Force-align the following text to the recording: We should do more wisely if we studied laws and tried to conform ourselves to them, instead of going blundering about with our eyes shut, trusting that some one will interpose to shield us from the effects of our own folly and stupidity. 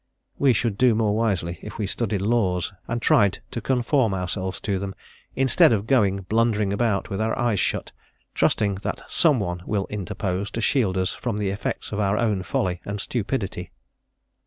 We 0.39 0.51
should 0.51 0.79
do 0.79 0.95
more 0.95 1.15
wisely 1.15 1.59
if 1.61 1.77
we 1.77 1.85
studied 1.85 2.23
laws 2.23 2.73
and 2.87 2.99
tried 2.99 3.39
to 3.51 3.61
conform 3.61 4.15
ourselves 4.15 4.59
to 4.61 4.79
them, 4.79 4.95
instead 5.35 5.71
of 5.71 5.85
going 5.85 6.21
blundering 6.21 6.73
about 6.73 7.11
with 7.11 7.21
our 7.21 7.37
eyes 7.37 7.59
shut, 7.59 7.91
trusting 8.33 8.79
that 8.81 9.03
some 9.07 9.39
one 9.39 9.61
will 9.67 9.85
interpose 9.91 10.49
to 10.57 10.59
shield 10.61 10.97
us 10.97 11.13
from 11.13 11.37
the 11.37 11.49
effects 11.51 11.91
of 11.91 11.99
our 11.99 12.17
own 12.17 12.41
folly 12.41 12.81
and 12.83 12.99
stupidity. 12.99 13.69